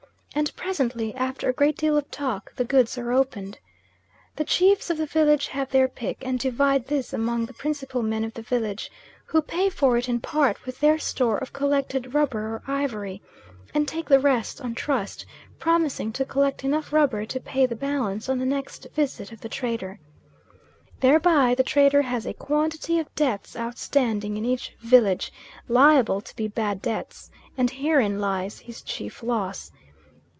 And 0.33 0.55
presently, 0.55 1.13
after 1.15 1.49
a 1.49 1.53
great 1.53 1.75
deal 1.75 1.97
of 1.97 2.09
talk, 2.09 2.55
the 2.55 2.63
goods 2.63 2.97
are 2.97 3.11
opened. 3.11 3.59
The 4.37 4.45
chiefs 4.45 4.89
of 4.89 4.95
the 4.97 5.05
village 5.05 5.47
have 5.47 5.69
their 5.69 5.89
pick, 5.89 6.25
and 6.25 6.39
divide 6.39 6.87
this 6.87 7.11
among 7.11 7.45
the 7.45 7.53
principal 7.53 8.01
men 8.01 8.23
of 8.23 8.33
the 8.33 8.41
village, 8.41 8.89
who 9.25 9.41
pay 9.41 9.69
for 9.69 9.97
it 9.97 10.07
in 10.07 10.21
part 10.21 10.65
with 10.65 10.79
their 10.79 10.97
store 10.97 11.37
of 11.37 11.51
collected 11.51 12.13
rubber 12.13 12.43
or 12.47 12.63
ivory, 12.65 13.21
and 13.73 13.89
take 13.89 14.07
the 14.07 14.21
rest 14.21 14.61
on 14.61 14.73
trust, 14.73 15.25
promising 15.59 16.13
to 16.13 16.23
collect 16.23 16.63
enough 16.63 16.93
rubber 16.93 17.25
to 17.25 17.39
pay 17.41 17.65
the 17.65 17.75
balance 17.75 18.29
on 18.29 18.39
the 18.39 18.45
next 18.45 18.87
visit 18.95 19.33
of 19.33 19.41
the 19.41 19.49
trader. 19.49 19.99
Thereby 21.01 21.55
the 21.55 21.61
trader 21.63 22.03
has 22.03 22.25
a 22.25 22.33
quantity 22.33 22.99
of 22.99 23.13
debts 23.15 23.57
outstanding 23.57 24.37
in 24.37 24.45
each 24.45 24.73
village, 24.79 25.33
liable 25.67 26.21
to 26.21 26.35
be 26.37 26.47
bad 26.47 26.81
debts, 26.81 27.29
and 27.57 27.69
herein 27.69 28.21
lies 28.21 28.59
his 28.59 28.81
chief 28.81 29.21
loss. 29.21 29.71